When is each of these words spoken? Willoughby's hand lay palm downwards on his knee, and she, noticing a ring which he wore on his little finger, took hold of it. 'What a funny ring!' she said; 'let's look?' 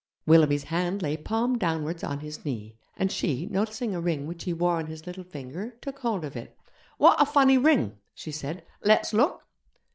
Willoughby's 0.25 0.63
hand 0.63 1.03
lay 1.03 1.15
palm 1.15 1.59
downwards 1.59 2.03
on 2.03 2.21
his 2.21 2.43
knee, 2.43 2.75
and 2.97 3.11
she, 3.11 3.45
noticing 3.45 3.93
a 3.93 4.01
ring 4.01 4.25
which 4.25 4.45
he 4.45 4.51
wore 4.51 4.77
on 4.77 4.87
his 4.87 5.05
little 5.05 5.23
finger, 5.23 5.77
took 5.79 5.99
hold 5.99 6.25
of 6.25 6.35
it. 6.35 6.57
'What 6.97 7.21
a 7.21 7.25
funny 7.27 7.59
ring!' 7.59 7.99
she 8.15 8.31
said; 8.31 8.65
'let's 8.83 9.13
look?' 9.13 9.45